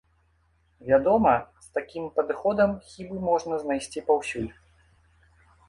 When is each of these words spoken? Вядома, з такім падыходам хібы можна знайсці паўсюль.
Вядома, 0.91 1.33
з 1.65 1.77
такім 1.79 2.07
падыходам 2.17 2.73
хібы 2.89 3.17
можна 3.29 3.53
знайсці 3.67 4.05
паўсюль. 4.11 4.51